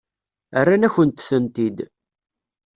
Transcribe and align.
Rran-akent-tent-id. 0.65 1.77